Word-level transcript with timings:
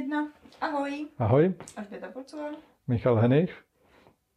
jedna. 0.00 0.28
Ahoj. 0.60 1.06
Ahoj, 1.18 1.54
Alžběta 1.76 2.10
Polcová. 2.12 2.50
Michal 2.88 3.16
Henich. 3.16 3.64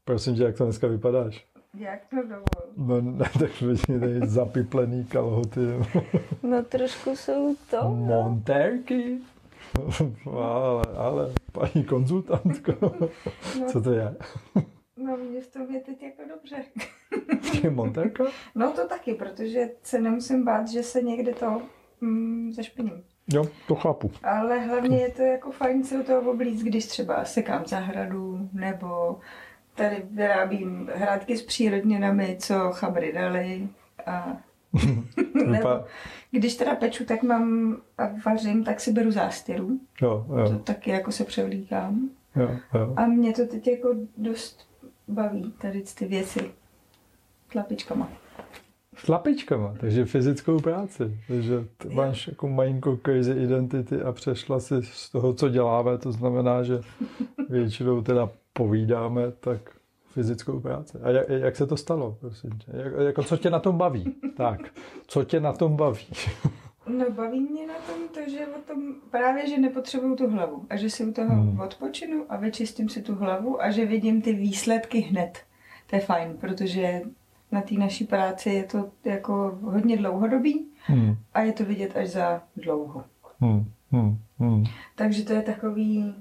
Prosím 0.05 0.36
tě, 0.36 0.44
jak 0.44 0.58
to 0.58 0.63
dneska 0.63 0.88
vypadáš? 0.88 1.47
Jak 1.74 2.05
to 2.10 2.16
dovol? 2.16 2.74
No, 2.78 3.02
ne, 3.02 3.26
tak 3.39 3.62
vidím 3.62 3.99
tady 3.99 4.20
zapiplený 4.28 5.05
kalhoty. 5.05 5.60
No 6.44 6.63
trošku 6.63 7.15
jsou 7.15 7.55
to. 7.70 7.89
Montérky. 7.89 9.20
ale, 10.31 10.84
ale, 10.97 11.34
paní 11.52 11.84
konzultantko, 11.84 12.74
co 13.72 13.82
to 13.82 13.92
je? 13.92 14.16
No 14.98 15.18
vidíš, 15.18 15.48
to 15.48 15.60
mě 15.60 15.80
teď 15.80 16.04
jako 16.04 16.22
dobře. 16.30 16.64
Je 17.64 17.70
montérka? 17.70 18.23
No 18.55 18.72
to 18.72 18.88
taky, 18.88 19.14
protože 19.14 19.70
se 19.84 20.02
nemusím 20.02 20.45
bát, 20.45 20.68
že 20.68 20.84
se 20.84 21.02
někde 21.02 21.34
to 21.34 21.62
mm, 22.02 22.52
zašpiním. 22.54 23.04
Jo, 23.27 23.45
to 23.67 23.76
chápu. 23.76 24.12
Ale 24.23 24.59
hlavně 24.59 24.98
je 24.98 25.12
to 25.12 25.21
jako 25.21 25.52
fajn 25.52 25.84
se 25.84 25.99
u 25.99 26.03
toho 26.03 26.31
oblíct, 26.31 26.63
když 26.63 26.85
třeba 26.85 27.25
sekám 27.25 27.65
zahradu, 27.65 28.49
nebo 28.53 29.20
tady 29.75 30.03
vyrábím 30.11 30.89
hrádky 30.95 31.38
s 31.38 31.41
přírodněnami, 31.41 32.38
co 32.39 32.71
chabry 32.71 33.13
dali. 33.13 33.67
A 34.05 34.38
nebo 35.45 35.70
když 36.31 36.55
teda 36.55 36.75
peču, 36.75 37.05
tak 37.05 37.23
mám 37.23 37.77
a 37.98 38.09
vařím, 38.25 38.63
tak 38.63 38.79
si 38.79 38.91
beru 38.91 39.12
zástěru. 39.12 39.79
jo, 40.01 40.26
To 40.29 40.40
jo, 40.53 40.59
taky 40.59 40.90
jako 40.91 41.12
se 41.12 41.23
převlíkám. 41.23 42.09
jo, 42.35 42.49
jo. 42.73 42.93
A 42.95 43.05
mě 43.05 43.34
to 43.34 43.48
teď 43.48 43.67
jako 43.67 43.90
dost 44.17 44.67
baví, 45.07 45.53
tady 45.62 45.81
ty 45.81 46.05
věci 46.05 46.51
tlapičkama. 47.51 48.09
S 48.95 49.07
lapičkama, 49.07 49.73
takže 49.79 50.05
fyzickou 50.05 50.59
práci. 50.59 51.17
Takže 51.27 51.65
ty 51.77 51.89
máš 51.89 52.27
jako 52.27 52.49
malinko 52.49 52.97
crazy 53.05 53.31
identity 53.31 54.01
a 54.01 54.11
přešla 54.11 54.59
si 54.59 54.75
z 54.84 55.09
toho, 55.09 55.34
co 55.34 55.49
děláme, 55.49 55.97
to 55.97 56.11
znamená, 56.11 56.63
že 56.63 56.81
většinou 57.49 58.01
teda 58.01 58.29
povídáme, 58.53 59.31
tak 59.40 59.59
fyzickou 60.07 60.59
práci. 60.59 60.98
A 61.03 61.09
jak, 61.09 61.29
jak 61.29 61.55
se 61.55 61.68
to 61.68 61.77
stalo, 61.77 62.18
prosím 62.20 62.49
tě? 62.49 62.71
Jak, 62.73 62.93
jako 63.05 63.23
co 63.23 63.37
tě 63.37 63.49
na 63.49 63.59
tom 63.59 63.77
baví? 63.77 64.16
Tak, 64.38 64.59
co 65.08 65.23
tě 65.23 65.40
na 65.40 65.53
tom 65.53 65.75
baví? 65.75 66.08
No 66.88 67.12
baví 67.12 67.40
mě 67.40 67.68
na 67.68 67.73
tom 67.73 68.08
to, 68.14 68.30
že 68.31 68.48
o 68.48 68.62
tom 68.73 68.96
právě, 69.12 69.50
že 69.50 69.58
nepotřebuju 69.58 70.16
tu 70.16 70.30
hlavu 70.30 70.66
a 70.70 70.75
že 70.75 70.90
si 70.90 71.06
u 71.06 71.12
toho 71.14 71.30
Hmm. 71.30 71.59
odpočinu 71.59 72.25
a 72.30 72.38
vyčistím 72.38 72.90
si 72.90 73.02
tu 73.02 73.16
hlavu 73.16 73.62
a 73.64 73.72
že 73.72 73.86
vidím 73.86 74.22
ty 74.22 74.34
výsledky 74.34 75.00
hned. 75.00 75.40
To 75.90 75.96
je 75.96 76.00
fajn, 76.02 76.38
protože 76.42 77.02
na 77.54 77.62
té 77.62 77.76
naší 77.76 78.06
práci 78.06 78.50
je 78.50 78.64
to 78.64 78.92
jako 79.06 79.59
hodně 79.64 79.98
dlouhodobý 79.98 80.66
Hmm, 80.86 81.16
a 81.34 81.42
je 81.42 81.54
to 81.54 81.66
vidět 81.66 81.98
až 81.98 82.09
za 82.09 82.42
dlouho. 82.58 83.04
hmm, 83.40 83.72
hmm, 83.92 84.18
hmm. 84.40 84.64
Takže 84.96 85.23
to 85.23 85.34
je 85.34 85.42
takový 85.42 86.16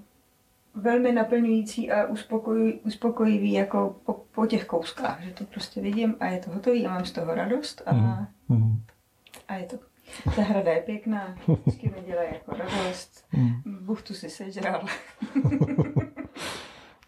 velmi 0.75 1.13
naplňující 1.13 1.91
a 1.91 2.07
uspokoj, 2.07 2.81
uspokojivý 2.85 3.53
jako 3.53 3.97
po, 4.07 4.13
po 4.35 4.47
těch 4.47 4.65
kouskách, 4.67 5.23
že 5.23 5.31
to 5.31 5.45
prostě 5.45 5.81
vidím 5.81 6.15
a 6.21 6.27
je 6.27 6.39
to 6.39 6.51
hotový 6.51 6.87
a 6.87 6.91
mám 6.95 7.05
z 7.05 7.13
toho 7.13 7.35
radost 7.35 7.83
a, 7.87 7.93
Hmm, 7.93 8.27
hmm, 8.49 8.83
a 9.49 9.55
je 9.55 9.67
to. 9.67 9.77
Ta 10.37 10.43
hrada 10.43 10.73
je 10.73 10.83
pěkná, 10.83 11.35
vždycky 11.49 11.89
mi 11.89 12.07
dělají 12.07 12.29
jako 12.33 12.57
radost. 12.57 13.25
hmm. 13.31 13.63
Buchtu 13.81 14.15
si 14.15 14.31
sežral. 14.31 14.87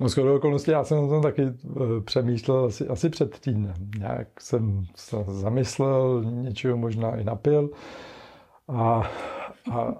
No 0.00 0.08
shodou 0.08 0.36
okolností 0.36 0.70
já 0.70 0.84
jsem 0.84 0.98
o 0.98 1.08
tom 1.08 1.22
taky 1.22 1.42
eh, 1.42 2.00
přemýšlel 2.04 2.64
asi, 2.64 2.88
asi 2.88 3.10
před 3.10 3.40
týdnem. 3.40 3.74
Nějak 3.98 4.40
jsem 4.40 4.84
se 4.96 5.16
zamyslel, 5.28 6.24
něčeho 6.24 6.76
možná 6.76 7.16
i 7.16 7.24
napil 7.24 7.70
a, 8.68 9.02
a, 9.72 9.94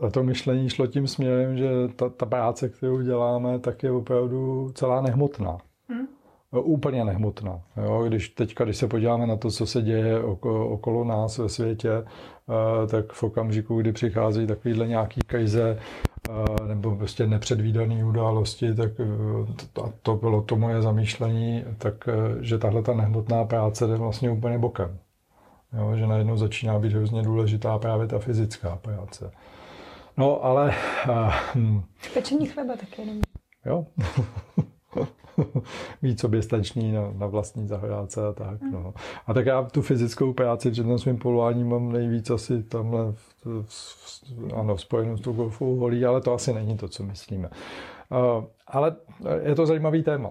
a, 0.00 0.10
to 0.10 0.22
myšlení 0.22 0.68
šlo 0.68 0.86
tím 0.86 1.06
směrem, 1.06 1.56
že 1.56 1.70
ta, 1.96 2.08
ta 2.08 2.26
práce, 2.26 2.68
kterou 2.68 3.00
děláme, 3.00 3.58
tak 3.58 3.82
je 3.82 3.92
opravdu 3.92 4.70
celá 4.74 5.00
nehmotná. 5.00 5.58
Hm? 5.88 6.06
No, 6.52 6.62
Úplně 6.62 7.04
nehmotná. 7.04 7.60
Jo? 7.76 8.04
Když 8.06 8.28
teďka, 8.28 8.64
když 8.64 8.76
se 8.76 8.88
podíváme 8.88 9.26
na 9.26 9.36
to, 9.36 9.50
co 9.50 9.66
se 9.66 9.82
děje 9.82 10.22
okolo, 10.22 10.68
okolo 10.68 11.04
nás 11.04 11.38
ve 11.38 11.48
světě, 11.48 11.90
eh, 11.92 12.86
tak 12.86 13.12
v 13.12 13.22
okamžiku, 13.22 13.80
kdy 13.80 13.92
přichází 13.92 14.46
takovýhle 14.46 14.88
nějaký 14.88 15.20
krize 15.26 15.78
eh, 15.78 16.15
nebo 16.66 16.96
prostě 16.96 17.26
nepředvídané 17.26 18.04
události, 18.04 18.74
tak 18.74 18.90
to- 19.72 19.84
a 19.84 19.92
to 20.02 20.16
bylo 20.16 20.42
to 20.42 20.56
moje 20.56 20.82
zamýšlení, 20.82 21.64
tak 21.78 22.08
eh, 22.08 22.12
že 22.44 22.58
tahle 22.58 22.82
ta 22.82 22.94
nehmotná 22.94 23.44
práce 23.44 23.86
jde 23.86 23.96
vlastně 23.96 24.30
úplně 24.30 24.58
bokem. 24.58 24.98
Jo? 25.78 25.96
Že 25.96 26.06
najednou 26.06 26.36
začíná 26.36 26.78
být 26.78 26.92
hrozně 26.92 27.22
důležitá 27.22 27.78
právě 27.78 28.06
ta 28.06 28.18
fyzická 28.18 28.76
práce. 28.76 29.30
No, 30.16 30.44
ale 30.44 30.74
hm, 31.54 31.82
Pečení 32.14 32.46
chleba 32.46 32.76
taky 32.76 33.02
jenom. 33.02 33.20
Jo. 33.66 33.86
Víc 36.02 36.20
soběstačný 36.20 36.92
na, 36.92 37.12
na 37.12 37.26
vlastní 37.26 37.68
zahrádce 37.68 38.26
a 38.26 38.32
tak. 38.32 38.62
No. 38.72 38.94
A 39.26 39.34
tak 39.34 39.46
já 39.46 39.62
tu 39.62 39.82
fyzickou 39.82 40.32
práci 40.32 40.70
před 40.70 40.82
tím 40.82 40.98
svým 40.98 41.18
polováním 41.18 41.68
mám 41.68 41.92
nejvíc 41.92 42.30
asi 42.30 42.62
tamhle 42.62 43.12
v, 43.12 43.34
v, 43.44 43.68
v, 43.68 44.54
ano, 44.54 44.78
spojenou 44.78 45.16
s 45.16 45.20
tou 45.20 45.32
golfovou 45.32 45.76
holí, 45.76 46.04
ale 46.04 46.20
to 46.20 46.34
asi 46.34 46.52
není 46.52 46.76
to, 46.76 46.88
co 46.88 47.02
myslíme. 47.02 47.50
Uh, 48.10 48.44
ale 48.66 48.96
je 49.42 49.54
to 49.54 49.66
zajímavý 49.66 50.02
téma, 50.02 50.30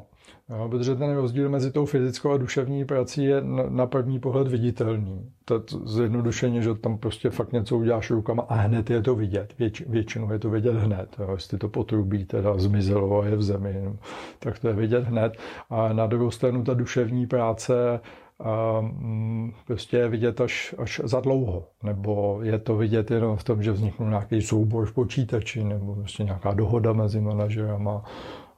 jo, 0.49 0.69
protože 0.69 0.95
ten 0.95 1.15
rozdíl 1.15 1.49
mezi 1.49 1.71
tou 1.71 1.85
fyzickou 1.85 2.31
a 2.31 2.37
duševní 2.37 2.85
prací 2.85 3.23
je 3.23 3.41
na, 3.69 3.85
první 3.85 4.19
pohled 4.19 4.47
viditelný. 4.47 5.31
To, 5.45 5.59
to 5.59 5.87
zjednodušeně, 5.87 6.61
že 6.61 6.75
tam 6.75 6.97
prostě 6.97 7.29
fakt 7.29 7.51
něco 7.51 7.77
uděláš 7.77 8.11
rukama 8.11 8.43
a 8.43 8.55
hned 8.55 8.89
je 8.89 9.01
to 9.01 9.15
vidět. 9.15 9.53
Věč, 9.59 9.81
většinou 9.81 10.31
je 10.31 10.39
to 10.39 10.49
vidět 10.49 10.75
hned. 10.75 11.15
Jo. 11.19 11.31
Jestli 11.31 11.57
to 11.57 11.69
potrubí 11.69 12.25
teda 12.25 12.57
zmizelo 12.57 13.21
a 13.21 13.25
je 13.25 13.35
v 13.35 13.43
zemi, 13.43 13.81
no, 13.83 13.95
tak 14.39 14.59
to 14.59 14.67
je 14.67 14.73
vidět 14.73 15.03
hned. 15.03 15.37
A 15.69 15.93
na 15.93 16.07
druhou 16.07 16.31
stranu 16.31 16.63
ta 16.63 16.73
duševní 16.73 17.27
práce 17.27 17.99
a 18.39 18.81
mm, 18.81 19.53
prostě 19.67 19.97
je 19.97 20.09
vidět 20.09 20.41
až, 20.41 20.75
až 20.77 21.01
za 21.03 21.19
dlouho. 21.19 21.67
Nebo 21.83 22.39
je 22.43 22.59
to 22.59 22.75
vidět 22.77 23.11
jenom 23.11 23.37
v 23.37 23.43
tom, 23.43 23.63
že 23.63 23.71
vzniknul 23.71 24.09
nějaký 24.09 24.41
soubor 24.41 24.85
v 24.85 24.93
počítači, 24.93 25.63
nebo 25.63 25.95
prostě 25.95 26.23
nějaká 26.23 26.53
dohoda 26.53 26.93
mezi 26.93 27.21
manažerama, 27.21 28.03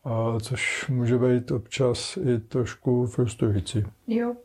a 0.07 0.39
což 0.39 0.87
může 0.89 1.17
být 1.17 1.51
občas 1.51 2.17
i 2.17 2.39
trošku 2.39 3.05
frustrující. 3.05 3.83
Jo, 4.07 4.35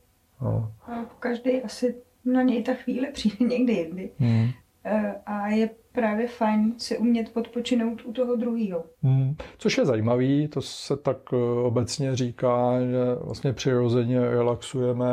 No. 0.43 0.73
a 0.87 1.05
každý 1.19 1.63
asi 1.63 1.95
na 2.25 2.43
něj 2.43 2.63
ta 2.63 2.75
chvíle 2.75 3.09
přijde 3.13 3.37
někdy 3.47 3.73
jindy. 3.73 4.11
Hmm. 4.19 4.49
Eh, 4.85 5.15
A 5.27 5.49
je 5.49 5.71
právě 5.93 6.29
fajn 6.29 6.75
si 6.79 6.99
umět 6.99 7.33
podpočinout 7.33 8.03
u 8.05 8.13
toho 8.13 8.37
druhého. 8.37 8.85
Hmm. 9.03 9.37
Což 9.59 9.79
je 9.79 9.85
zajímavý, 9.85 10.49
to 10.49 10.61
se 10.63 10.97
tak 10.97 11.17
eh, 11.33 11.37
obecně 11.63 12.17
říká, 12.17 12.81
že 12.81 12.99
vlastně 13.21 13.53
přirozeně 13.53 14.21
relaxujeme 14.21 15.07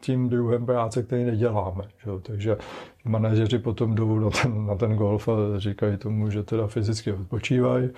tím 0.00 0.28
druhem 0.28 0.66
práce, 0.66 1.02
který 1.02 1.24
neděláme. 1.24 1.84
Že? 2.04 2.10
Takže 2.22 2.56
manažeři 3.04 3.58
potom 3.58 3.94
jdou 3.94 4.18
na 4.18 4.30
ten, 4.30 4.66
na 4.66 4.74
ten 4.74 4.94
golf 4.96 5.28
a 5.28 5.32
říkají 5.56 5.96
tomu, 5.96 6.30
že 6.30 6.42
teda 6.42 6.66
fyzicky 6.66 7.12
odpočívají. 7.12 7.90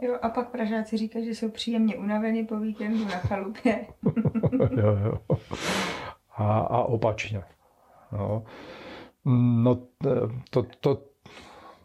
Jo, 0.00 0.18
a 0.22 0.28
pak 0.28 0.48
Pražáci 0.50 0.96
říkají, 0.96 1.24
že 1.24 1.34
jsou 1.34 1.48
příjemně 1.50 1.96
unaveni 1.96 2.44
po 2.44 2.56
víkendu 2.60 3.04
na 3.04 3.10
chalupě. 3.18 3.86
jo, 4.76 4.98
jo. 5.04 5.36
A, 6.36 6.58
a 6.60 6.82
opačně. 6.82 7.42
No, 8.12 8.44
no 9.64 9.74
to, 10.50 10.62
to, 10.80 11.02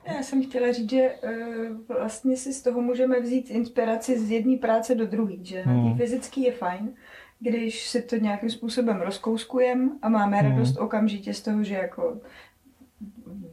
Já 0.08 0.24
jsem 0.24 0.44
chtěla 0.44 0.72
říct, 0.72 0.90
že 0.90 1.16
eh, 1.24 1.94
vlastně 2.00 2.38
si 2.38 2.53
z 2.53 2.62
toho 2.64 2.81
můžeme 2.81 3.20
vzít 3.20 3.50
inspiraci 3.50 4.20
z 4.20 4.32
jedné 4.32 4.58
práce 4.58 4.96
do 4.96 5.06
druhé, 5.08 5.34
že 5.42 5.62
Hmm. 5.62 5.92
té 5.92 5.97
fyzický 5.97 6.44
je 6.44 6.52
fajn, 6.52 6.94
když 7.40 7.88
si 7.90 8.02
to 8.02 8.16
nějakým 8.16 8.50
způsobem 8.50 9.02
rozkouskujeme 9.02 9.90
a 10.02 10.09
máme 10.09 10.38
Hmm. 10.38 10.52
radost 10.52 10.78
okamžitě 10.78 11.34
z 11.34 11.42
toho, 11.42 11.64
že 11.64 11.76
jako 11.76 12.18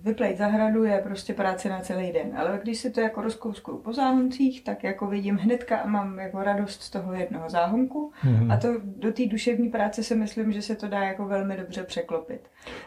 vyplejt 0.02 0.38
zahradu 0.38 0.84
je 0.84 1.00
prostě 1.04 1.34
práce 1.34 1.68
na 1.68 1.80
celý 1.80 2.12
den. 2.12 2.32
Ale 2.36 2.60
když 2.62 2.78
si 2.78 2.90
to 2.90 3.00
jako 3.00 3.22
rozkouskuju 3.22 3.78
po 3.78 3.92
záhoncích, 3.92 4.64
tak 4.64 4.84
jako 4.84 5.06
vidím 5.06 5.36
hnedka 5.36 5.76
a 5.78 5.86
mám 5.88 6.18
jako 6.18 6.42
radost 6.42 6.82
z 6.82 6.90
toho 6.90 7.12
jednoho 7.14 7.50
záhonku. 7.50 8.12
Mhm. 8.24 8.50
A 8.50 8.56
to 8.56 8.68
do 8.96 9.12
té 9.12 9.26
duševní 9.26 9.68
práce 9.68 10.02
si 10.02 10.14
myslím, 10.14 10.52
že 10.52 10.62
se 10.62 10.76
to 10.76 10.88
dá 10.88 11.04
jako 11.04 11.24
velmi 11.26 11.56
dobře 11.56 11.82
překlopit. 11.82 12.40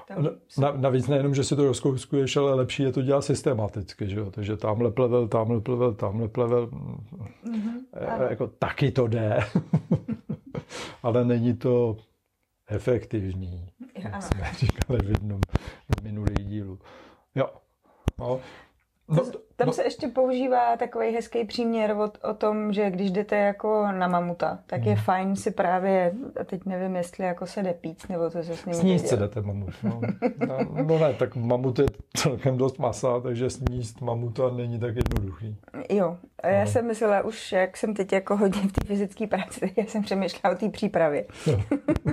Tam 0.08 0.28
Na, 0.58 0.72
navíc 0.72 1.08
nejenom, 1.08 1.36
že 1.36 1.44
si 1.44 1.56
to 1.56 1.66
rozkouskuješ, 1.66 2.36
ale 2.38 2.54
lepší 2.56 2.84
je 2.84 2.92
to 2.92 3.02
dělat 3.02 3.22
systematicky, 3.22 4.10
že 4.10 4.20
jo? 4.20 4.32
Takže 4.32 4.58
tamhle 4.58 4.92
plevel, 4.92 5.28
tamhle 5.28 5.62
plevel, 5.62 5.94
tamhle 5.94 6.28
plevel, 6.28 6.70
Mhm. 7.44 7.78
e, 7.94 8.30
jako 8.30 8.48
taky 8.48 8.92
to 8.92 9.08
jde, 9.08 9.40
ale 11.04 11.26
není 11.26 11.54
to 11.54 11.98
efektivní, 12.70 13.70
jak 14.06 14.24
jsme 14.24 14.52
říkali 14.60 15.00
v 15.00 15.10
jednom 15.10 15.42
z 16.00 16.04
minulých 16.04 16.46
dílů. 16.46 16.80
Jo. 17.36 17.50
No, 18.18 18.40
no, 19.10 19.24
Tam 19.56 19.68
no. 19.68 19.74
se 19.74 19.84
ještě 19.84 20.08
používá 20.08 20.78
takový 20.78 21.12
hezký 21.12 21.46
příměr 21.46 21.92
o, 21.92 22.30
o 22.30 22.34
tom, 22.34 22.74
že 22.74 22.92
když 22.92 23.12
jdete 23.12 23.36
jako 23.36 23.88
na 23.92 24.08
mamuta, 24.08 24.60
tak 24.66 24.82
hmm. 24.82 24.90
je 24.90 24.96
fajn 24.96 25.36
si 25.36 25.52
právě, 25.52 26.14
a 26.42 26.44
teď 26.44 26.66
nevím, 26.66 26.96
jestli 26.96 27.26
jako 27.26 27.46
se 27.46 27.64
jde 27.64 27.74
pít, 27.74 28.10
nebo 28.10 28.30
to 28.30 28.44
se 28.44 28.56
s 28.56 28.66
ním 28.66 28.76
Sníst 28.76 29.08
se 29.08 29.18
jdete 29.18 29.42
mamut. 29.42 29.74
No. 29.84 30.02
no. 30.48 30.84
no 30.84 31.00
ne, 31.00 31.14
tak 31.14 31.36
mamut 31.36 31.80
je 31.80 31.86
celkem 32.18 32.58
dost 32.58 32.80
masa, 32.80 33.20
takže 33.20 33.50
sníst 33.50 34.02
mamuta 34.02 34.50
není 34.50 34.80
tak 34.80 34.96
jednoduchý. 34.96 35.58
Jo, 35.90 36.18
a 36.44 36.48
já 36.48 36.64
no. 36.64 36.72
jsem 36.72 36.88
myslela 36.88 37.22
už, 37.22 37.52
jak 37.52 37.78
jsem 37.78 37.94
teď 37.94 38.14
jako 38.14 38.38
hodně 38.38 38.62
v 38.62 38.72
té 38.72 38.88
fyzické 38.88 39.28
práci, 39.28 39.60
tak 39.60 39.78
já 39.78 39.86
jsem 39.86 40.04
přemýšlela 40.04 40.56
o 40.56 40.60
té 40.60 40.70
přípravě. 40.70 41.26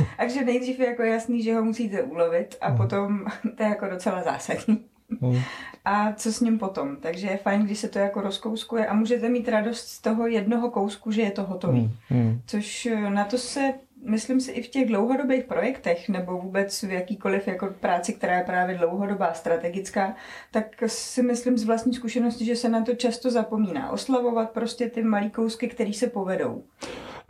Takže 0.16 0.44
nejdřív 0.44 0.80
je 0.80 0.86
jako 0.86 1.02
jasný, 1.02 1.42
že 1.42 1.54
ho 1.54 1.64
musíte 1.64 2.02
ulovit 2.02 2.56
a 2.60 2.68
hmm. 2.68 2.76
potom 2.76 3.24
to 3.56 3.62
je 3.62 3.68
jako 3.68 3.86
docela 3.86 4.22
zásadní. 4.22 4.84
Hmm. 5.20 5.40
A 5.84 6.12
co 6.12 6.32
s 6.32 6.40
ním 6.40 6.58
potom? 6.58 6.96
Takže 6.96 7.26
je 7.26 7.36
fajn, 7.36 7.62
když 7.62 7.78
se 7.78 7.88
to 7.88 7.98
jako 7.98 8.20
rozkouskuje 8.20 8.86
a 8.86 8.94
můžete 8.94 9.28
mít 9.28 9.48
radost 9.48 9.88
z 9.88 10.00
toho 10.00 10.26
jednoho 10.26 10.70
kousku, 10.70 11.10
že 11.10 11.22
je 11.22 11.30
to 11.30 11.42
hotový. 11.42 11.80
Hmm. 12.08 12.22
hmm. 12.22 12.40
Což 12.46 12.86
eh, 12.86 13.10
na 13.10 13.24
to 13.24 13.38
se 13.38 13.74
myslím 14.04 14.40
si 14.40 14.50
i 14.50 14.62
v 14.62 14.68
těch 14.68 14.88
dlouhodobých 14.88 15.44
projektech 15.44 16.08
nebo 16.08 16.38
vůbec 16.38 16.82
v 16.82 16.90
jakýkoliv 16.90 17.48
jako 17.48 17.66
práci, 17.80 18.12
která 18.12 18.38
je 18.38 18.44
právě 18.44 18.78
dlouhodobá, 18.78 19.32
strategická, 19.34 20.14
tak 20.50 20.82
si 20.86 21.22
myslím 21.22 21.58
z 21.58 21.64
vlastní 21.64 21.94
zkušenosti, 21.94 22.44
že 22.44 22.56
se 22.56 22.68
na 22.68 22.84
to 22.84 22.94
často 22.94 23.30
zapomíná. 23.30 23.90
Oslavovat 23.90 24.50
prostě 24.50 24.90
ty 24.90 25.02
malý 25.02 25.30
kousky, 25.30 25.68
které 25.68 25.92
se 25.92 26.06
povedou. 26.06 26.62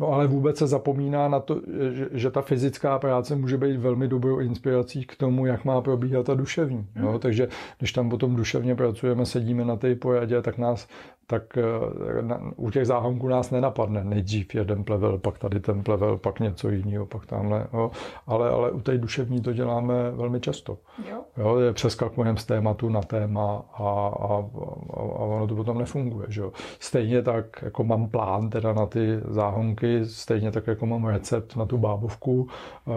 No 0.01 0.13
ale 0.13 0.27
vůbec 0.27 0.59
se 0.59 0.67
zapomíná 0.67 1.29
na 1.29 1.41
to, 1.41 1.61
že, 1.93 2.09
že 2.13 2.31
ta 2.31 2.43
fyzická 2.43 2.99
práce 2.99 3.37
může 3.37 3.57
být 3.59 3.77
velmi 3.77 4.09
dobrou 4.09 4.39
inspirací 4.39 5.05
k 5.05 5.17
tomu, 5.17 5.47
jak 5.47 5.65
má 5.65 5.81
probíhat 5.81 6.27
ta 6.27 6.35
duševní. 6.35 6.87
Mm. 6.95 7.05
Jo? 7.05 7.19
Takže 7.19 7.49
když 7.79 7.93
tam 7.93 8.11
potom 8.11 8.37
duševně 8.37 8.75
pracujeme, 8.75 9.27
sedíme 9.27 9.65
na 9.65 9.77
té 9.77 9.95
poradě, 9.95 10.43
tak 10.43 10.59
nás 10.59 10.89
tak 11.31 11.59
eh, 11.59 12.23
na, 12.23 12.41
u 12.57 12.71
těch 12.71 12.87
záhonků 12.87 13.29
nás 13.29 13.51
nenapadne 13.51 14.05
nejdřív 14.05 14.55
jeden 14.55 14.85
plevel, 14.85 15.19
pak 15.19 15.39
tady 15.39 15.61
ten 15.61 15.83
plevel, 15.83 16.17
pak 16.19 16.41
něco 16.41 16.71
jiného, 16.71 17.07
pak 17.07 17.27
tamhle. 17.27 17.67
Jo. 17.73 17.91
Ale, 18.27 18.51
ale 18.51 18.71
u 18.71 18.81
té 18.81 18.99
duševní 18.99 19.41
to 19.41 19.53
děláme 19.53 20.11
velmi 20.11 20.41
často. 20.41 20.79
Jo. 21.11 21.21
Jo, 21.37 21.73
přeskakujeme 21.73 22.39
z 22.39 22.45
tématu 22.45 22.89
na 22.89 23.01
téma 23.03 23.63
a, 23.75 23.83
a, 23.83 24.45
a, 24.93 25.01
a 25.01 25.25
ono 25.25 25.47
to 25.47 25.55
potom 25.55 25.79
nefunguje. 25.79 26.27
Že 26.29 26.41
jo. 26.41 26.53
Stejně 26.79 27.23
tak, 27.23 27.63
jako 27.63 27.85
mám 27.85 28.09
plán 28.09 28.51
teda 28.51 28.73
na 28.73 28.87
ty 28.87 29.21
záhonky, 29.29 30.07
stejně 30.07 30.51
tak, 30.51 30.67
jako 30.67 30.87
mám 30.87 31.05
recept 31.05 31.57
na 31.57 31.67
tu 31.67 31.79
bábovku. 31.79 32.49
Eh, 32.89 32.93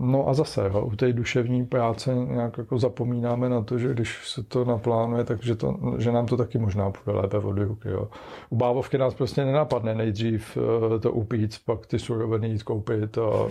no 0.00 0.28
a 0.28 0.34
zase, 0.34 0.70
jo, 0.72 0.80
u 0.80 0.96
té 0.96 1.12
duševní 1.12 1.66
práce 1.66 2.14
nějak 2.14 2.58
jako 2.58 2.78
zapomínáme 2.78 3.48
na 3.48 3.62
to, 3.62 3.78
že 3.78 3.94
když 3.94 4.28
se 4.28 4.42
to 4.42 4.64
naplánuje, 4.64 5.24
takže 5.24 5.56
to, 5.56 5.78
že 5.98 6.12
nám 6.12 6.26
to 6.26 6.36
taky 6.36 6.58
možná 6.58 6.90
půjde 6.90 7.18
lépe 7.18 7.38
od 7.38 7.57
ruky. 7.64 7.88
Jo. 7.88 8.08
U 8.50 8.56
bávovky 8.56 8.98
nás 8.98 9.14
prostě 9.14 9.44
nenapadne 9.44 9.94
nejdřív 9.94 10.58
eh, 10.96 10.98
to 10.98 11.12
upít, 11.12 11.56
pak 11.64 11.86
ty 11.86 11.98
suroviny 11.98 12.48
jít 12.48 12.62
koupit. 12.62 13.18
A, 13.18 13.48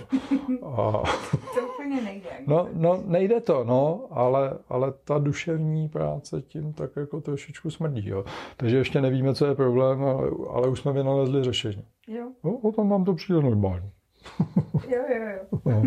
a... 0.66 1.04
To 1.56 1.68
úplně 1.74 2.02
nejde. 2.02 2.30
No, 2.48 2.68
no, 2.74 3.04
nejde 3.06 3.42
to, 3.42 3.64
no, 3.64 4.08
ale, 4.12 4.58
ale 4.70 4.94
ta 5.04 5.18
duševní 5.18 5.90
práce 5.90 6.42
tím 6.42 6.74
tak 6.74 6.96
jako 6.96 7.22
trošičku 7.22 7.70
smrdí. 7.70 8.10
Jo. 8.10 8.26
Takže 8.58 8.78
ještě 8.78 9.02
nevíme, 9.02 9.36
co 9.36 9.46
je 9.46 9.56
problém, 9.56 10.04
ale, 10.04 10.30
ale 10.50 10.68
už 10.68 10.80
jsme 10.80 10.94
vynalezli 10.94 11.44
řešení. 11.44 11.84
Jo. 12.08 12.28
No, 12.44 12.58
o 12.58 12.72
tom 12.72 12.90
vám 12.90 13.06
to 13.06 13.14
přijde 13.14 13.42
normálně. 13.42 13.92
jo, 14.90 15.04
jo, 15.10 15.24
jo. 15.26 15.60
No. 15.66 15.84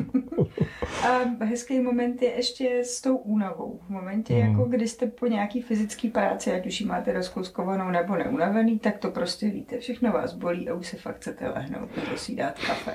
A 1.08 1.44
hezký 1.44 1.81
moment 1.81 2.22
je 2.22 2.31
ještě 2.31 2.84
s 2.84 3.00
tou 3.00 3.16
únavou. 3.16 3.81
V 3.87 3.88
momentě, 3.88 4.34
mm. 4.34 4.40
jako 4.40 4.64
kdy 4.64 4.88
jste 4.88 5.06
po 5.06 5.26
nějaký 5.26 5.62
fyzické 5.62 6.08
práci, 6.08 6.52
ať 6.52 6.66
už 6.66 6.81
ji 6.81 6.87
máte 6.87 7.12
rozkouskovanou 7.12 7.90
nebo 7.90 8.16
neunavený, 8.16 8.78
tak 8.78 8.98
to 8.98 9.10
prostě 9.10 9.50
víte. 9.50 9.78
Všechno 9.78 10.12
vás 10.12 10.34
bolí 10.34 10.69
a 10.69 10.75
už 10.75 10.87
se 10.87 10.96
fakt 10.96 11.16
chcete 11.16 11.48
lehnout 11.48 11.96
nebo 11.96 12.16
si 12.16 12.37
dát 12.37 12.58
kafe. 12.66 12.94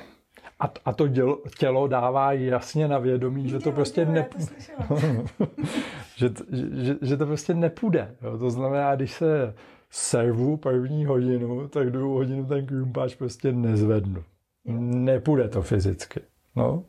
A, 0.59 0.73
a 0.85 0.93
to 0.93 1.07
dělo, 1.07 1.41
tělo 1.57 1.87
dává 1.87 2.33
jasně 2.33 2.87
na 2.87 2.99
vědomí, 2.99 3.43
že 3.43 3.49
dělo, 3.49 3.61
to 3.61 3.71
prostě 3.71 4.05
nepůjde. 4.05 4.55
že, 6.15 6.29
že, 6.73 6.95
že 7.01 7.17
to 7.17 7.25
prostě 7.25 7.53
nepůjde. 7.53 8.15
Jo. 8.21 8.37
To 8.37 8.49
znamená, 8.49 8.95
když 8.95 9.11
se 9.11 9.53
servu 9.89 10.57
první 10.57 11.05
hodinu, 11.05 11.67
tak 11.67 11.89
druhou 11.89 12.13
hodinu 12.13 12.45
ten 12.45 12.65
krumpáč 12.65 13.15
prostě 13.15 13.51
nezvednu. 13.51 14.23
Nepůjde 14.65 15.49
to 15.49 15.61
fyzicky. 15.61 16.19
No. 16.55 16.83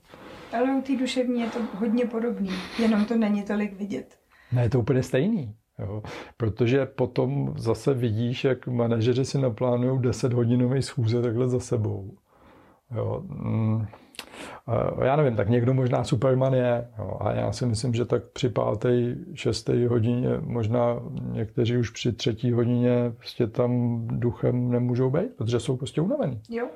Ale 0.52 0.78
u 0.78 0.82
té 0.82 0.96
duševní 0.96 1.40
je 1.40 1.46
to 1.46 1.58
hodně 1.78 2.04
podobný, 2.06 2.50
jenom 2.78 3.04
to 3.04 3.16
není 3.16 3.42
tolik 3.42 3.78
vidět. 3.78 4.18
Ne, 4.52 4.62
je 4.62 4.70
to 4.70 4.80
úplně 4.80 5.02
stejný. 5.02 5.54
Jo. 5.78 6.02
Protože 6.36 6.86
potom 6.86 7.54
zase 7.58 7.94
vidíš, 7.94 8.44
jak 8.44 8.66
manažeři 8.66 9.24
si 9.24 9.38
naplánují 9.38 10.02
10 10.02 10.32
hodinový 10.32 10.82
schůze 10.82 11.22
takhle 11.22 11.48
za 11.48 11.60
sebou. 11.60 12.16
Jo. 12.96 13.22
Mm. 13.26 13.86
Já 15.04 15.16
nevím, 15.16 15.36
tak 15.36 15.48
někdo 15.48 15.74
možná 15.74 16.04
Superman 16.04 16.54
je, 16.54 16.88
jo, 16.98 17.18
a 17.20 17.32
já 17.32 17.52
si 17.52 17.66
myslím, 17.66 17.94
že 17.94 18.04
tak 18.04 18.24
při 18.24 18.48
páté, 18.48 19.16
šesté 19.34 19.88
hodině, 19.88 20.28
možná 20.40 21.00
někteří 21.32 21.76
už 21.76 21.90
při 21.90 22.12
třetí 22.12 22.52
hodině 22.52 23.12
prostě 23.16 23.46
tam 23.46 24.00
duchem 24.06 24.70
nemůžou 24.70 25.10
být, 25.10 25.36
protože 25.36 25.60
jsou 25.60 25.76
prostě 25.76 26.00
unavení. 26.00 26.40
Jo. 26.50 26.68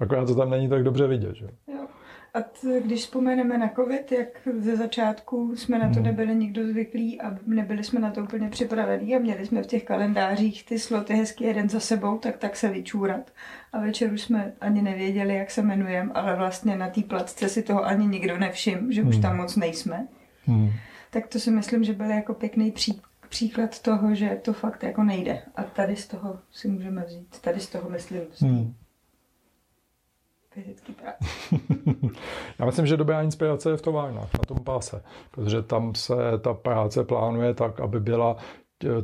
Akorát 0.00 0.26
to 0.26 0.34
tam 0.34 0.50
není 0.50 0.68
tak 0.68 0.82
dobře 0.82 1.06
vidět. 1.06 1.34
Že? 1.34 1.46
Jo. 1.66 1.86
A 2.36 2.42
t, 2.42 2.80
když 2.80 3.00
vzpomeneme 3.00 3.58
na 3.58 3.68
covid, 3.76 4.12
jak 4.12 4.28
ze 4.58 4.76
začátku 4.76 5.56
jsme 5.56 5.78
na 5.78 5.88
to 5.88 5.94
hmm. 5.94 6.02
nebyli 6.02 6.34
nikdo 6.34 6.66
zvyklí 6.66 7.20
a 7.20 7.38
nebyli 7.46 7.84
jsme 7.84 8.00
na 8.00 8.10
to 8.10 8.22
úplně 8.22 8.48
připravení 8.48 9.16
a 9.16 9.18
měli 9.18 9.46
jsme 9.46 9.62
v 9.62 9.66
těch 9.66 9.84
kalendářích 9.84 10.66
ty 10.66 10.78
sloty 10.78 11.14
hezky 11.14 11.44
jeden 11.44 11.68
za 11.68 11.80
sebou, 11.80 12.18
tak 12.18 12.36
tak 12.36 12.56
se 12.56 12.68
vyčůrat. 12.68 13.30
A 13.72 13.80
večer 13.80 14.12
už 14.12 14.20
jsme 14.20 14.52
ani 14.60 14.82
nevěděli, 14.82 15.34
jak 15.34 15.50
se 15.50 15.60
jmenujeme, 15.60 16.12
ale 16.14 16.36
vlastně 16.36 16.76
na 16.76 16.88
té 16.88 17.02
placce 17.02 17.48
si 17.48 17.62
toho 17.62 17.84
ani 17.84 18.06
nikdo 18.06 18.38
nevšim, 18.38 18.92
že 18.92 19.02
už 19.02 19.14
hmm. 19.14 19.22
tam 19.22 19.36
moc 19.36 19.56
nejsme. 19.56 20.08
Hmm. 20.44 20.70
Tak 21.10 21.26
to 21.26 21.38
si 21.38 21.50
myslím, 21.50 21.84
že 21.84 21.92
byl 21.92 22.10
jako 22.10 22.34
pěkný 22.34 22.72
pří, 22.72 23.00
příklad 23.28 23.82
toho, 23.82 24.14
že 24.14 24.38
to 24.42 24.52
fakt 24.52 24.82
jako 24.82 25.02
nejde. 25.02 25.42
A 25.56 25.62
tady 25.62 25.96
z 25.96 26.06
toho 26.06 26.38
si 26.52 26.68
můžeme 26.68 27.04
vzít. 27.04 27.40
Tady 27.40 27.60
z 27.60 27.68
toho 27.68 27.90
myslím. 27.90 28.22
Hmm 28.40 28.74
fyzický 30.56 30.92
práce. 30.92 31.18
Já 32.58 32.66
myslím, 32.66 32.86
že 32.86 32.96
dobrá 32.96 33.22
inspirace 33.22 33.70
je 33.70 33.76
v 33.76 33.82
továrnách, 33.82 34.34
na 34.34 34.44
tom 34.46 34.64
páse, 34.64 35.02
protože 35.30 35.62
tam 35.62 35.94
se 35.94 36.14
ta 36.40 36.54
práce 36.54 37.04
plánuje 37.04 37.54
tak, 37.54 37.80
aby 37.80 38.00
byla 38.00 38.36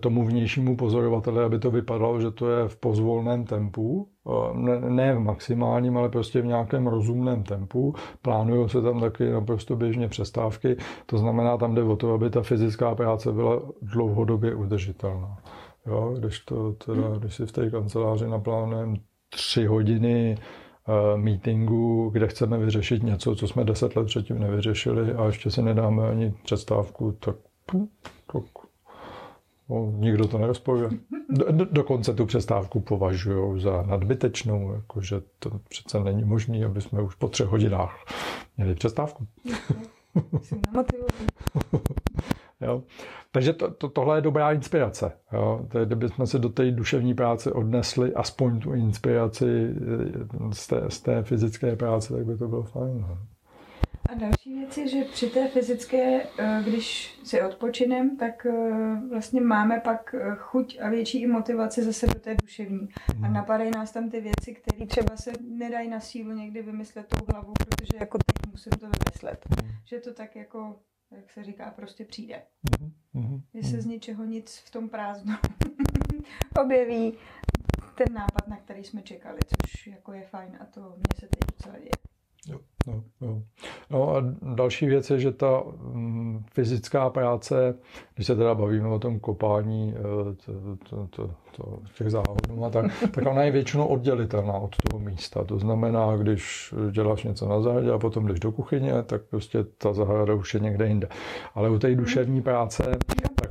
tomu 0.00 0.25
vnějšímu 0.25 0.76
pozorovateli, 0.76 1.44
aby 1.44 1.58
to 1.58 1.70
vypadalo, 1.70 2.20
že 2.20 2.31
to 2.31 2.50
je 2.50 2.69
v 2.69 2.76
pozvolném 2.76 3.44
tempu, 3.44 4.08
ne, 4.52 4.81
ne 4.81 5.14
v 5.14 5.20
maximálním, 5.20 5.96
ale 5.96 6.08
prostě 6.08 6.40
v 6.40 6.46
nějakém 6.46 6.87
rozumném 6.87 7.43
tempu. 7.43 7.94
Plánují 8.22 8.69
se 8.69 8.82
tam 8.82 9.00
taky 9.00 9.31
naprosto 9.31 9.76
běžně 9.76 10.08
přestávky, 10.08 10.76
to 11.06 11.19
znamená, 11.19 11.56
tam 11.56 11.75
jde 11.75 11.82
o 11.82 11.96
to, 11.96 12.14
aby 12.14 12.31
ta 12.31 12.43
fyzická 12.43 12.94
práce 12.94 13.32
byla 13.32 13.62
dlouhodobě 13.82 14.54
udržitelná. 14.54 15.38
Jo, 15.87 16.14
když, 16.19 16.40
to, 16.40 16.73
teda, 16.73 17.09
když 17.18 17.35
si 17.35 17.47
v 17.47 17.52
té 17.52 17.71
kanceláři 17.71 18.28
naplánujeme 18.28 18.97
tři 19.30 19.66
hodiny 19.66 20.37
Eh, 20.37 20.72
meetingu, 21.16 22.10
kde 22.10 22.28
chceme 22.28 22.58
vyřešit 22.58 23.02
něco, 23.02 23.36
co 23.36 23.48
jsme 23.48 23.64
deset 23.64 23.96
let 23.96 24.06
předtím 24.06 24.38
nevyřešili 24.38 25.12
a 25.12 25.26
ještě 25.26 25.50
si 25.50 25.62
nedáme 25.62 26.08
ani 26.08 26.34
představku, 26.44 27.12
tak, 27.12 27.36
tak 28.32 28.42
no, 29.68 29.92
nikdo 29.96 30.28
to 30.28 30.38
nerozporuje. 30.38 30.90
Do, 31.30 31.64
dokonce 31.64 32.14
tu 32.14 32.26
přestávku 32.26 32.80
považují 32.80 33.62
za 33.62 33.82
nadbytečnou, 33.82 34.72
jakože 34.72 35.22
to 35.38 35.50
přece 35.68 36.00
není 36.00 36.24
možné, 36.24 36.64
aby 36.64 36.80
jsme 36.80 37.02
už 37.02 37.14
po 37.14 37.28
třech 37.28 37.46
hodinách 37.46 38.04
měli 38.56 38.74
přestávku. 38.74 39.26
Jo. 42.62 42.83
Takže 43.33 43.52
to, 43.52 43.71
to, 43.71 43.88
tohle 43.88 44.19
je 44.19 44.21
dobrá 44.23 44.52
inspirace. 44.52 45.12
Jo. 45.33 45.66
Tedy, 45.73 45.87
kdybychom 45.87 46.26
se 46.26 46.38
do 46.38 46.49
té 46.49 46.71
duševní 46.71 47.14
práce 47.14 47.52
odnesli 47.52 48.14
aspoň 48.14 48.61
tu 48.61 48.73
inspiraci 48.73 49.47
eh, 49.47 50.54
z 50.54 50.66
té, 50.66 50.83
z 50.88 51.00
té 51.00 51.23
fyzické 51.23 51.76
práce, 51.76 52.14
tak 52.14 52.26
by 52.26 52.37
to 52.37 52.49
bylo 52.49 52.62
fajn. 52.62 53.00
No. 53.00 53.19
A 54.11 54.14
další 54.14 54.54
věc 54.54 54.78
je, 54.78 54.88
že 54.88 55.04
při 55.04 55.26
té 55.26 55.49
fyzické, 55.49 56.23
eh, 56.38 56.62
když 56.64 57.19
si 57.25 57.42
odpočinem, 57.42 58.16
tak 58.16 58.47
eh, 58.47 59.00
vlastně 59.11 59.40
máme 59.40 59.81
pak 59.81 60.14
chuť 60.37 60.78
a 60.83 60.88
větší 60.88 61.23
i 61.23 61.26
motivaci 61.26 61.83
zase 61.83 62.07
do 62.07 62.21
té 62.21 62.35
duševní. 62.42 62.88
A 63.09 63.26
hmm. 63.26 63.33
napadají 63.33 63.71
nás 63.71 63.92
tam 63.92 64.11
ty 64.11 64.21
věci, 64.21 64.54
které 64.54 64.87
třeba 64.87 65.16
se 65.16 65.33
nedají 65.40 65.88
na 65.88 66.00
sílu 66.00 66.33
někdy 66.33 66.62
vymyslet 66.62 67.07
tou 67.09 67.33
hlavou, 67.33 67.52
protože 67.52 67.99
jako 68.00 68.19
teď 68.19 68.52
musím 68.52 68.71
to 68.71 68.87
vymyslet. 68.87 69.47
Hmm. 69.62 69.71
Že 69.85 69.99
to 69.99 70.14
tak 70.14 70.37
jako 70.37 70.76
jak 71.16 71.31
se 71.31 71.45
říká, 71.45 71.71
prostě 71.71 72.04
přijde. 72.04 72.42
Mm-hmm. 73.14 73.42
Že 73.54 73.62
se 73.62 73.83
z 73.83 73.87
ničeho 73.87 74.25
nic 74.25 74.59
v 74.66 74.71
tom 74.71 74.88
prázdnu 74.88 75.35
objeví 76.64 77.12
ten 77.95 78.14
nápad, 78.14 78.49
na 78.49 78.57
který 78.57 78.85
jsme 78.85 79.02
čekali, 79.02 79.38
což 79.47 79.87
jako 79.87 80.12
je 80.12 80.23
fajn 80.23 80.59
a 80.61 80.64
to 80.64 80.81
mně 80.81 81.21
se 81.21 81.28
teď 81.28 81.40
docela 81.57 81.78
děje. 81.78 81.90
Jo, 82.49 82.61
no, 82.87 83.04
jo. 83.21 83.42
No 83.90 84.16
a 84.16 84.21
další 84.54 84.87
věc 84.87 85.11
je, 85.11 85.21
že 85.21 85.33
ta 85.33 85.62
mm, 85.92 86.12
fyzická 86.50 87.11
práce, 87.11 87.75
když 88.14 88.26
se 88.26 88.37
teda 88.37 88.54
bavíme 88.54 88.88
o 88.88 88.99
tom 88.99 89.20
kopání 89.20 89.94
eh, 89.96 90.02
to, 90.46 90.52
to, 90.90 91.06
to, 91.06 91.30
to, 91.56 91.78
těch 91.99 92.11
záhodů 92.11 92.64
a 92.64 92.70
tak, 92.70 92.87
tak 93.14 93.26
ona 93.26 93.42
je 93.42 93.50
většinou 93.50 93.87
oddělitelná 93.87 94.52
od 94.52 94.76
toho 94.76 95.00
místa. 95.00 95.44
To 95.44 95.58
znamená, 95.58 96.16
když 96.16 96.75
děláš 96.90 97.25
něco 97.25 97.49
na 97.49 97.61
zahradě 97.61 97.90
a 97.90 97.99
potom 97.99 98.26
jdeš 98.26 98.40
do 98.40 98.52
kuchyně, 98.52 99.02
tak 99.02 99.22
prostě 99.22 99.64
ta 99.78 99.92
zahrada 99.92 100.34
už 100.34 100.54
je 100.54 100.61
někde 100.61 100.88
jinde. 100.88 101.08
Ale 101.54 101.70
u 101.70 101.78
té 101.78 101.94
duševní 101.94 102.42
práce 102.42 102.99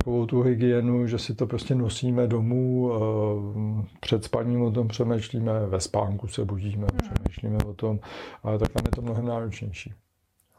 takovou 0.02 0.26
tu 0.26 0.42
hygienu, 0.42 1.06
že 1.06 1.18
si 1.18 1.34
to 1.34 1.46
prostě 1.46 1.74
nosíme 1.74 2.26
domů, 2.26 2.92
eh, 2.92 3.86
před 4.00 4.24
spaním 4.24 4.62
o 4.62 4.70
tom 4.70 4.88
přemýšlíme, 4.88 5.66
ve 5.66 5.80
spánku 5.80 6.28
se 6.28 6.44
budíme, 6.44 6.86
přemýšlíme 7.02 7.58
o 7.66 7.74
tom, 7.74 8.00
ale 8.42 8.58
tak 8.58 8.72
tam 8.72 8.82
je 8.84 8.90
to 8.90 9.02
mnohem 9.02 9.26
náročnější. 9.26 9.94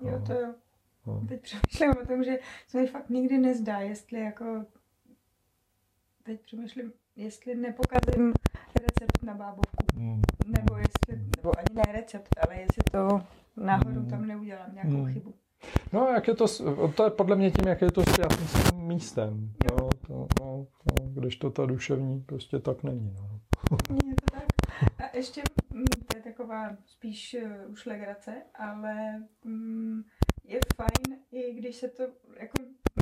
Jo, 0.01 0.21
to 0.27 0.33
jo. 0.33 0.62
No. 1.07 1.25
Teď 1.27 1.41
přemýšlím 1.41 1.91
o 2.03 2.07
tom, 2.07 2.23
že 2.23 2.39
se 2.67 2.81
mi 2.81 2.87
fakt 2.87 3.09
nikdy 3.09 3.37
nezdá, 3.37 3.79
jestli 3.79 4.19
jako... 4.19 4.65
Teď 6.23 6.41
přemýšlím, 6.41 6.93
jestli 7.15 7.55
nepokazím 7.55 8.33
recept 8.81 9.23
na 9.23 9.33
bábovku. 9.33 9.85
Mm. 9.95 10.21
Nebo 10.47 10.77
jestli, 10.77 11.25
nebo 11.37 11.57
ani 11.57 11.67
ne 11.73 11.93
recept, 11.93 12.35
ale 12.47 12.59
jestli 12.59 12.83
to 12.91 13.21
náhodou 13.57 13.99
mm. 13.99 14.09
tam 14.09 14.27
neudělám 14.27 14.73
nějakou 14.73 15.05
mm. 15.05 15.13
chybu. 15.13 15.33
No, 15.93 16.07
jak 16.07 16.27
je 16.27 16.35
to, 16.35 16.45
to 16.95 17.03
je 17.03 17.09
podle 17.09 17.35
mě 17.35 17.51
tím, 17.51 17.67
jak 17.67 17.81
je 17.81 17.91
to 17.91 18.01
s 18.01 18.71
tím 18.71 18.79
místem. 18.79 19.53
No, 19.71 19.89
to, 20.07 20.27
no, 20.41 20.67
no, 20.99 21.07
když 21.13 21.35
to 21.35 21.49
ta 21.49 21.65
duševní 21.65 22.21
prostě 22.21 22.59
tak 22.59 22.83
není. 22.83 23.15
No. 23.19 23.39
Je 24.07 24.15
to 24.15 24.25
tak. 24.31 24.43
A 24.97 25.17
ještě, 25.17 25.41
mm, 25.73 25.85
to 25.85 26.17
je 26.17 26.23
taková 26.23 26.77
spíš 26.85 27.37
uh, 27.43 27.71
už 27.71 27.85
legrace, 27.85 28.31
ale 28.55 29.23
um, 29.45 30.03
je 30.43 30.59
fajn, 30.75 31.19
i 31.31 31.53
když 31.53 31.75
se 31.75 31.87
to, 31.87 32.03
jako 32.39 32.57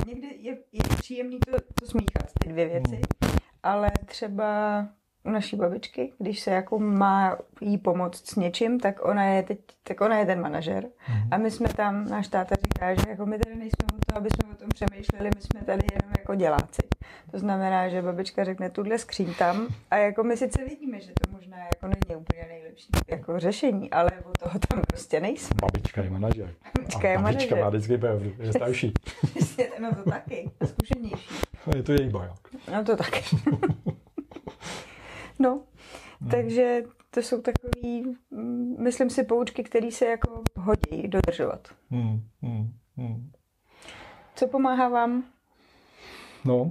někdy 0.06 0.36
je, 0.38 0.58
je 0.72 0.82
příjemný 0.98 1.38
to, 1.40 1.52
to 1.74 1.86
smíchat, 1.86 2.32
ty 2.40 2.48
dvě 2.48 2.68
věci, 2.68 2.96
mm. 2.96 3.30
ale 3.62 3.90
třeba 4.06 4.88
naší 5.24 5.56
babičky, 5.56 6.12
když 6.18 6.40
se 6.40 6.50
jako 6.50 6.78
má 6.78 7.38
jí 7.60 7.78
pomoct 7.78 8.28
s 8.28 8.36
něčím, 8.36 8.80
tak 8.80 9.04
ona 9.04 9.24
je 9.24 9.42
teď, 9.42 9.58
tak 9.82 10.00
ona 10.00 10.18
je 10.18 10.26
ten 10.26 10.40
manažer. 10.40 10.84
Mm. 10.84 11.28
A 11.30 11.38
my 11.38 11.50
jsme 11.50 11.68
tam, 11.68 12.08
náš 12.08 12.28
táta 12.28 12.54
říká, 12.54 12.94
že 12.94 13.10
jako 13.10 13.26
my 13.26 13.38
tady 13.38 13.56
nejsme 13.56 13.86
o 13.94 14.12
to, 14.12 14.16
aby 14.16 14.28
jsme 14.30 14.52
o 14.52 14.56
tom 14.56 14.68
přemýšleli, 14.68 15.30
my 15.34 15.40
jsme 15.40 15.60
tady 15.60 15.82
jenom 15.92 16.12
jako 16.18 16.34
děláci. 16.34 16.82
To 17.30 17.38
znamená, 17.38 17.88
že 17.88 18.02
babička 18.02 18.44
řekne 18.44 18.70
tuhle 18.70 18.98
skříň 18.98 19.34
tam 19.38 19.66
a 19.90 19.96
jako 19.96 20.22
my 20.22 20.36
sice 20.36 20.64
vidíme, 20.64 21.00
že 21.00 21.12
to 21.12 21.32
možná 21.32 21.58
jako 21.58 21.86
není 21.86 22.20
úplně 22.20 22.44
nejlepší 22.48 22.88
jako 23.08 23.40
řešení, 23.40 23.90
ale 23.90 24.10
o 24.24 24.32
toho 24.44 24.58
tam 24.68 24.82
prostě 24.86 25.20
nejsme. 25.20 25.56
Babička 25.60 26.02
je 26.02 26.10
manažer. 26.10 26.54
Babička 26.78 27.08
je 27.08 27.18
manažer. 27.18 27.40
Babička 27.40 27.56
má 27.56 27.68
vždycky 27.68 27.98
pravdu, 27.98 28.32
je 28.38 28.52
starší. 28.52 28.92
no 29.80 29.94
to 29.94 30.10
taky, 30.10 30.50
zkušenější. 30.64 31.34
Je 31.76 31.82
to 31.82 31.92
její 31.92 32.08
baják. 32.08 32.38
No 32.72 32.84
to 32.84 32.96
taky. 32.96 33.22
No, 35.42 35.62
hmm. 36.20 36.30
takže 36.30 36.82
to 37.10 37.22
jsou 37.22 37.40
takový, 37.42 38.16
mm, 38.30 38.76
myslím 38.78 39.10
si, 39.10 39.24
poučky, 39.24 39.62
které 39.62 39.90
se 39.90 40.06
jako 40.06 40.42
hodí 40.56 41.08
dodržovat. 41.08 41.68
Hmm. 41.90 42.22
Hmm. 42.42 42.72
Hmm. 42.96 43.30
Co 44.34 44.48
pomáhá 44.48 44.88
vám? 44.88 45.24
No, 46.44 46.70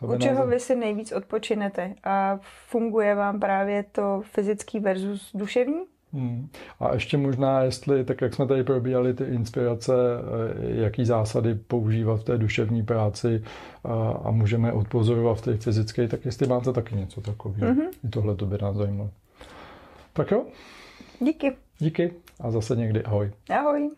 u 0.00 0.18
čeho 0.18 0.46
vy 0.46 0.60
si 0.60 0.76
nejvíc 0.76 1.12
odpočinete 1.12 1.94
a 2.04 2.38
funguje 2.66 3.14
vám 3.14 3.40
právě 3.40 3.82
to 3.82 4.22
fyzický 4.24 4.78
versus 4.78 5.30
duševní? 5.34 5.91
Hmm. 6.12 6.48
A 6.80 6.94
ještě 6.94 7.16
možná, 7.16 7.60
jestli, 7.62 8.04
tak 8.04 8.20
jak 8.20 8.34
jsme 8.34 8.46
tady 8.46 8.64
probíhali 8.64 9.14
ty 9.14 9.24
inspirace, 9.24 9.92
eh, 9.94 10.80
jaký 10.82 11.04
zásady 11.04 11.54
používat 11.54 12.20
v 12.20 12.24
té 12.24 12.38
duševní 12.38 12.82
práci 12.82 13.44
a, 13.84 14.10
a 14.24 14.30
můžeme 14.30 14.72
odpozorovat 14.72 15.38
v 15.38 15.42
té 15.42 15.56
fyzické, 15.56 16.08
tak 16.08 16.24
jestli 16.24 16.46
máte 16.46 16.72
taky 16.72 16.96
něco 16.96 17.20
takového. 17.20 17.74
Mm-hmm. 17.74 17.88
I 18.04 18.08
tohle 18.08 18.36
to 18.36 18.46
by 18.46 18.58
nás 18.62 18.76
zajímalo. 18.76 19.10
Tak 20.12 20.30
jo? 20.30 20.44
Díky. 21.20 21.52
Díky 21.78 22.12
a 22.40 22.50
zase 22.50 22.76
někdy 22.76 23.02
ahoj. 23.02 23.30
Ahoj. 23.50 23.90